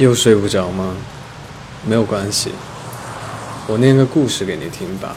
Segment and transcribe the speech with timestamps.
[0.00, 0.96] 又睡不着吗？
[1.86, 2.52] 没有关系，
[3.66, 5.14] 我念个故事给你听吧。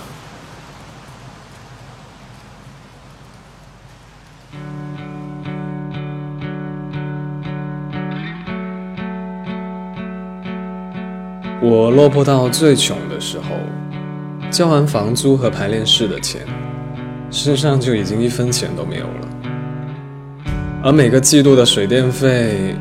[11.61, 13.45] 我落魄到最穷的时候，
[14.51, 16.41] 交完房租和排练室的钱，
[17.31, 19.29] 身上就已经一分钱都没有了。
[20.83, 22.75] 而每个季度的水电费，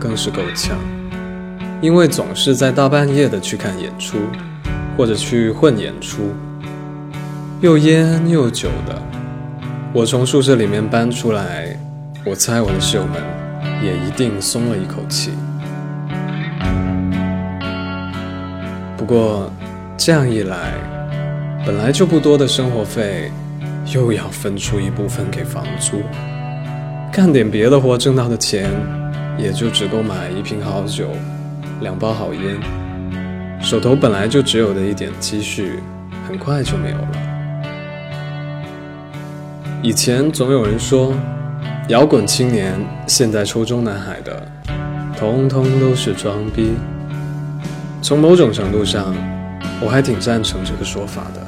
[0.00, 0.78] 更是够呛，
[1.82, 4.16] 因为总是在大半夜的去看演出，
[4.96, 6.32] 或者去混演出，
[7.60, 9.00] 又烟又酒的。
[9.92, 11.76] 我从宿舍里面搬出来，
[12.24, 13.22] 我猜我的室友们
[13.84, 15.32] 也一定松了一口气。
[18.96, 19.52] 不过，
[19.98, 20.72] 这样一来，
[21.66, 23.30] 本来就不多的生活费，
[23.92, 26.00] 又要分出一部分给房租。
[27.12, 28.70] 干点别的活挣到的钱，
[29.40, 31.08] 也就只够买一瓶好酒，
[31.80, 32.60] 两包好烟。
[33.62, 35.80] 手头本来就只有的一点积蓄，
[36.28, 37.08] 很快就没有了。
[39.82, 41.14] 以前总有人说，
[41.88, 42.74] 摇滚青年
[43.06, 44.46] 现在抽中南海的，
[45.16, 46.72] 通通都是装逼。
[48.02, 49.14] 从某种程度上，
[49.80, 51.40] 我还挺赞成这个说法的。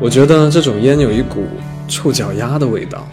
[0.00, 1.46] 我觉得这种烟有一股
[1.88, 3.06] 臭脚丫的味道，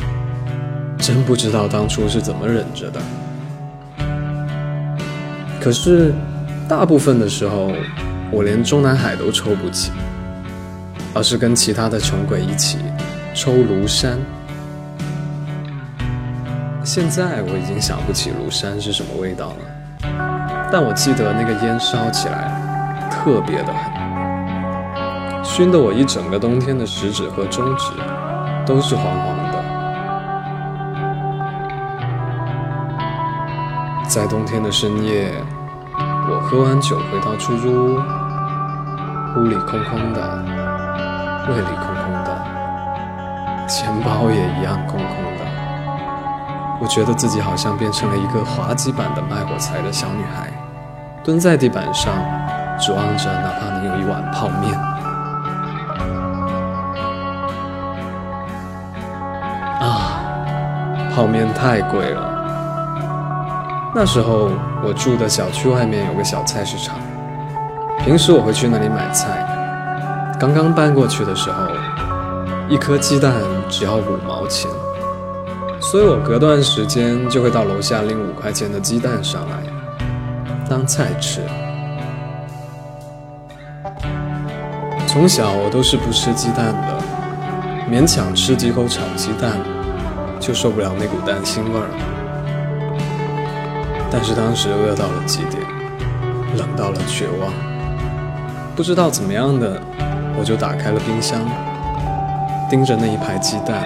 [1.05, 2.99] 真不知道当初是怎么忍着的。
[5.61, 6.11] 可是，
[6.67, 7.71] 大部分的时候，
[8.31, 9.91] 我连中南海都抽不起，
[11.13, 12.79] 而是跟其他的穷鬼一起
[13.35, 14.17] 抽庐山。
[16.83, 20.09] 现在我已经想不起庐山是什么味道了。
[20.71, 27.91] 但我记得那个烟烧起来特别的狠，熏得我一整个冬天的食指和中指
[28.65, 29.44] 都是黄黄的。
[34.15, 35.29] 在冬天的深夜，
[35.99, 37.99] 我喝完酒回到出租屋，
[39.35, 40.45] 屋里空空的，
[41.49, 45.43] 胃里空空的，钱包也一样空空的。
[46.79, 50.49] 我觉得自己好像变成了一个滑稽版的卖火柴的小女孩。
[51.21, 52.13] 蹲在地板上，
[52.79, 54.79] 指望着哪怕能有一碗泡面。
[59.81, 60.23] 啊，
[61.13, 62.34] 泡面太贵了。
[63.97, 64.51] 那时候
[64.83, 66.97] 我住的小区外面有个小菜市场，
[68.03, 69.47] 平时我会去那里买菜。
[70.37, 71.63] 刚刚搬过去的时候，
[72.67, 73.31] 一颗鸡蛋
[73.69, 74.69] 只要五毛钱，
[75.79, 79.55] 所以我隔段时间就会到楼下拎五块钱的鸡蛋上来。
[80.69, 81.39] 当菜吃。
[85.07, 86.99] 从小我都是不吃鸡蛋的，
[87.89, 89.53] 勉强吃几口炒鸡蛋，
[90.37, 92.14] 就受不了那股蛋腥味儿。
[94.17, 95.61] 但是当时饿到了极点，
[96.57, 97.51] 冷到了绝望，
[98.73, 99.81] 不知道怎么样的，
[100.39, 101.37] 我就打开了冰箱，
[102.69, 103.83] 盯着那一排鸡蛋。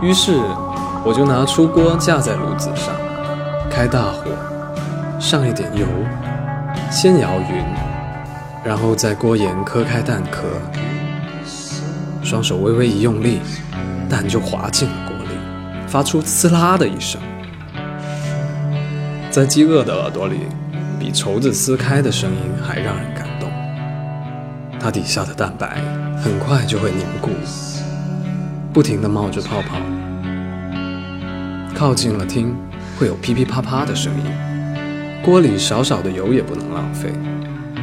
[0.00, 0.40] 于是
[1.04, 2.94] 我就拿出锅架在炉子上。
[3.70, 4.24] 开大火，
[5.20, 5.86] 上一点油，
[6.90, 7.62] 先摇匀，
[8.64, 10.44] 然后在锅沿磕开蛋壳，
[12.22, 13.42] 双手微微一用力，
[14.08, 15.36] 蛋就滑进了锅里，
[15.86, 17.20] 发出刺啦的一声。
[19.32, 20.40] 在饥饿的耳朵里，
[21.00, 23.50] 比绸子撕开的声音还让人感动。
[24.78, 25.82] 它底下的蛋白
[26.22, 27.30] 很快就会凝固，
[28.74, 29.78] 不停地冒着泡泡。
[31.74, 32.54] 靠近了听。
[32.98, 34.30] 会有噼噼啪啪的声音，
[35.24, 37.10] 锅里少少的油也不能浪费，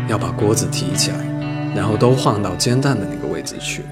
[0.07, 1.17] 要把锅子提起来，
[1.75, 3.83] 然后都晃到煎蛋的那个位置去，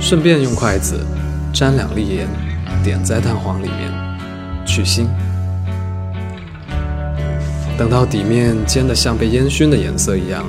[0.00, 1.06] 顺便用筷子
[1.54, 2.26] 沾两粒盐，
[2.82, 3.90] 点在蛋黄里面
[4.66, 5.06] 去腥。
[7.78, 10.44] 等到底面煎得像被烟熏的颜色一样，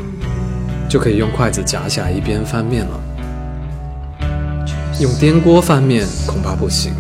[0.87, 2.99] 就可以用筷子夹起来一边翻面了。
[4.99, 6.93] 用颠锅翻面恐怕不行。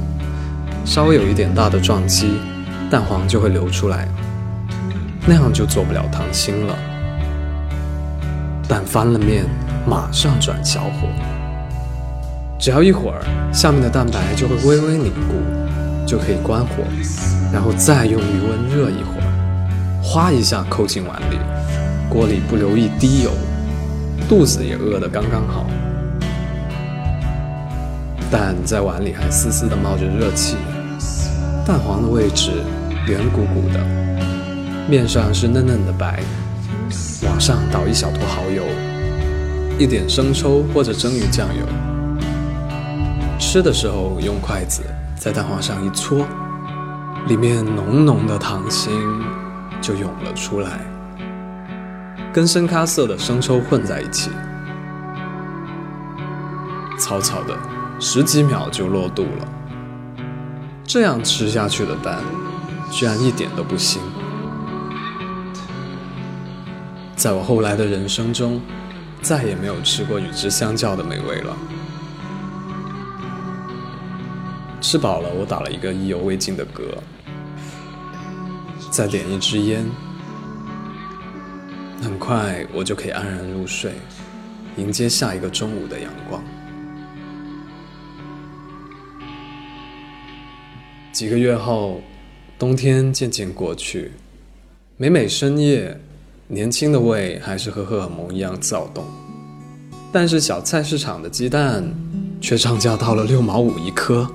[0.85, 2.39] 稍微有一点大的撞击，
[2.89, 4.07] 蛋黄就会流出来，
[5.25, 6.75] 那样就做不了溏心了。
[8.69, 9.45] 但翻了面，
[9.85, 11.07] 马上转小火，
[12.57, 13.21] 只要一会儿，
[13.53, 15.35] 下面的蛋白就会微微凝固，
[16.05, 16.83] 就可以关火，
[17.51, 19.26] 然后再用余温热一会儿，
[20.09, 21.37] 哗一下扣进碗里，
[22.09, 23.31] 锅里不留一滴油，
[24.29, 25.65] 肚子也饿得刚刚好，
[28.31, 30.55] 蛋在碗里还丝丝的冒着热气。
[31.65, 32.51] 蛋黄的位置
[33.05, 33.85] 圆鼓鼓的，
[34.87, 36.23] 面上是嫩嫩的白，
[37.25, 38.63] 往上倒一小坨蚝油，
[39.77, 41.65] 一点生抽或者蒸鱼酱油。
[43.37, 44.83] 吃的时候用筷子
[45.17, 46.25] 在蛋黄上一搓，
[47.27, 48.89] 里面浓浓的糖心。
[49.87, 50.81] 就涌了出来，
[52.33, 54.29] 跟深咖色的生抽混在一起，
[56.99, 57.57] 草草的
[57.97, 59.47] 十几秒就落肚了。
[60.83, 62.19] 这样吃下去的蛋，
[62.91, 63.99] 居然一点都不腥。
[67.15, 68.61] 在我后来的人生中，
[69.21, 71.55] 再也没有吃过与之相较的美味了。
[74.81, 76.81] 吃饱了，我打了一个意犹未尽的嗝，
[78.97, 79.85] 再点一支烟，
[82.01, 83.91] 很快我就可以安然入睡，
[84.75, 86.43] 迎接下一个中午的阳光。
[91.13, 92.01] 几个月后，
[92.57, 94.13] 冬天渐渐过去，
[94.97, 95.95] 每每深夜，
[96.47, 99.05] 年轻的胃还是和荷尔蒙一样躁动，
[100.11, 101.83] 但是小菜市场的鸡蛋
[102.41, 104.27] 却涨价到了六毛五一颗。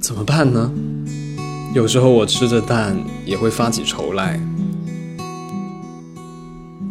[0.00, 0.68] 怎么办呢？
[1.74, 4.40] 有时候我吃着蛋也会发起愁来。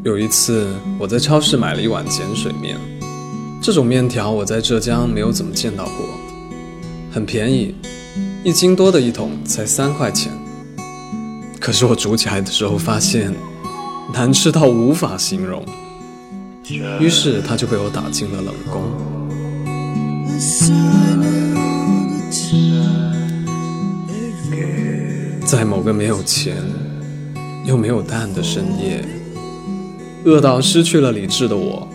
[0.03, 2.77] 有一次我在超市买了一碗碱水面，
[3.61, 5.93] 这种面条我在浙江没有怎么见到过，
[7.11, 7.75] 很便宜，
[8.43, 10.31] 一斤多的一桶才三块钱。
[11.59, 13.33] 可是我煮起来的时候发现
[14.13, 15.65] 难吃到无法形容，
[16.99, 18.83] 于是它就被我打进了冷宫。
[25.47, 26.57] 在某个没有钱
[27.65, 29.01] 又没有蛋的深夜，
[30.25, 31.87] 饿到失去了理智的我，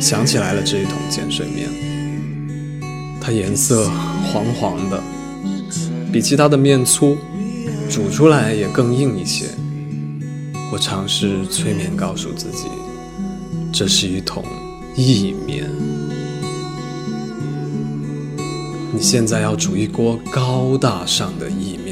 [0.00, 1.68] 想起来了这一桶碱水面。
[3.20, 3.90] 它颜色
[4.32, 5.02] 黄黄的，
[6.12, 7.16] 比其他的面粗，
[7.90, 9.46] 煮出来也更硬一些。
[10.72, 12.68] 我尝试催眠告诉自己，
[13.72, 14.44] 这是一桶
[14.94, 15.68] 意面。
[18.92, 21.89] 你现在要煮一锅高大上的意面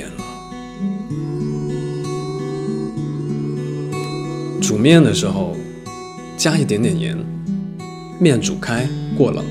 [4.61, 5.57] 煮面的时候，
[6.37, 7.17] 加一点点盐，
[8.19, 9.45] 面煮开过冷，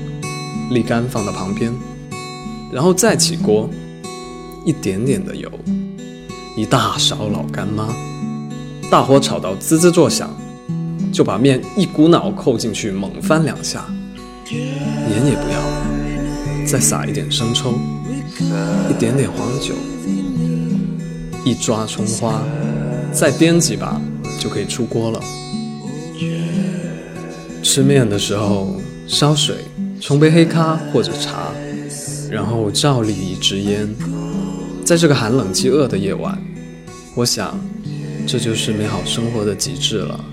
[0.70, 1.72] 沥干放到旁边，
[2.72, 3.68] 然后再起锅，
[4.64, 5.50] 一点点的油，
[6.56, 7.88] 一大勺老干妈，
[8.90, 10.30] 大火炒到滋滋作响，
[11.12, 13.86] 就把面一股脑扣进去，猛翻两下，
[14.50, 17.74] 盐也不要，再撒一点生抽，
[18.90, 19.74] 一点点黄酒，
[21.44, 22.42] 一抓葱花，
[23.10, 24.00] 再颠几把。
[24.38, 25.20] 就可以出锅了。
[27.62, 29.56] 吃面的时候烧水，
[30.00, 31.52] 冲杯黑咖或者茶，
[32.30, 33.88] 然后照例一支烟。
[34.84, 36.40] 在这个寒冷饥饿的夜晚，
[37.14, 37.58] 我想，
[38.26, 40.24] 这就是美好生活的极致了。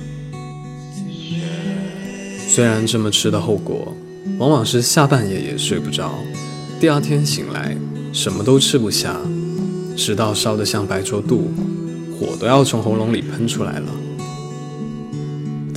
[2.48, 3.94] 虽然这么吃的后果，
[4.38, 6.20] 往往是下半夜也睡不着，
[6.80, 7.76] 第二天醒来
[8.14, 9.20] 什么都吃不下，
[9.98, 11.52] 直到烧得像白灼肚。
[12.20, 13.92] 火都要从喉咙里喷出来了，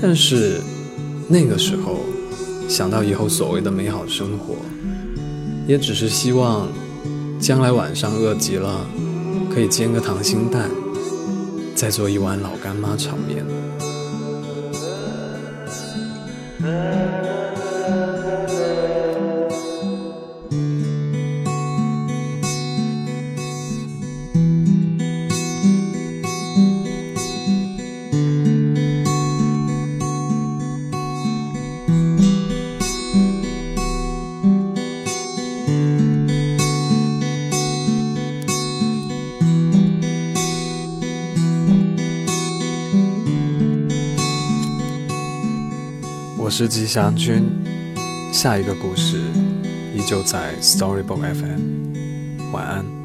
[0.01, 0.61] 但是
[1.29, 2.01] 那个时候
[2.69, 4.55] 想到以后所谓的美好生活，
[5.67, 6.69] 也只是希望
[7.41, 8.87] 将来晚上饿极了，
[9.53, 10.71] 可以煎个溏心蛋，
[11.75, 13.45] 再做一碗老干妈炒面。
[46.49, 47.45] 我是吉祥君，
[48.33, 49.19] 下一个故事
[49.95, 52.98] 依旧在 Storybook FM，晚安。